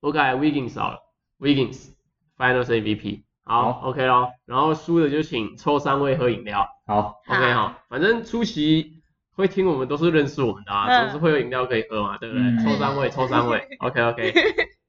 [0.00, 0.98] 我改 Wiggins 好了
[1.38, 1.90] ，Wiggins
[2.38, 3.24] Finals MVP。
[3.44, 6.68] 好好 OK 咯，然后输的就请抽三位喝饮料。
[6.86, 9.02] 好，OK 好，反正出席
[9.34, 12.42] 会听我们都是认识我们的啊，嗯总是会有饮料可以喝嘛，对不对？
[12.44, 14.34] 嗯抽三位，抽三位， OK OK。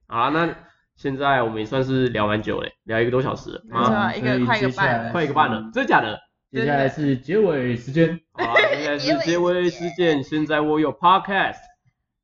[0.08, 0.54] 好啊，那
[0.98, 6.20] 现在我们也算是聊蛮久嘞，聊一个多小时了没错啊，一个快一个半快一个半了，真的假的？
[6.52, 8.20] 接下来是结尾时间。
[8.32, 11.60] 好啊，现在是结尾时间，现在我有 Podcast，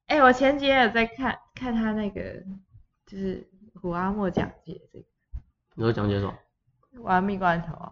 [0.08, 2.44] 哎、我前几天有在看看他那个，
[3.06, 5.06] 就是胡阿莫讲解这个
[5.76, 6.34] 你说讲解什么？
[7.04, 7.92] 玩蜜罐头啊，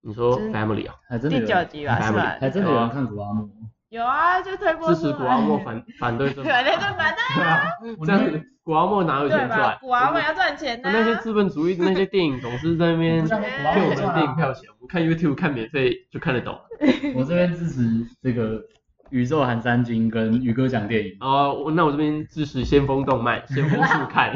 [0.00, 0.96] 你说 Family 啊？
[1.08, 2.36] 还真的，第九集吧是吧？
[2.40, 3.48] 还真的有人看古阿莫。
[3.90, 7.62] 有啊，就推波支持古阿莫反 反对正 对对对，反，反正对啊，
[8.06, 9.46] 这样子古阿莫哪有对吧？
[9.46, 9.78] 钱赚？
[9.80, 14.14] 古阿莫要赚钱呐、那些资本主义的那些电影总是在那边骗我们。
[14.14, 16.56] 电影票钱，我们看 YouTube 看免费就看得懂。
[17.14, 17.82] 我这边支持
[18.22, 18.62] 这个
[19.10, 21.16] 宇宙韩三金跟宇哥讲电影。
[21.20, 24.32] 哦，我那我这边支持先锋动漫，先锋速看，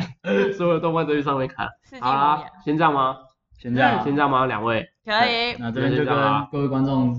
[0.56, 1.68] 所有动漫都去上面看。
[1.84, 3.16] 世纪好啦，先这样吗？
[3.56, 4.46] 先这样先这样吗？
[4.46, 6.16] 两位，可以，那这边就跟
[6.50, 7.14] 各位观众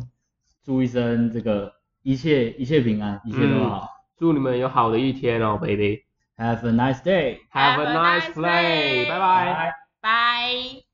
[0.65, 1.71] 祝一声这个
[2.05, 3.89] 一切一切平安，一切都好。
[4.19, 6.03] 祝你们有好的一天哦，baby。
[6.37, 7.39] Have a nice day。
[7.51, 9.73] Have a nice play，day 拜拜。
[10.01, 10.84] 拜。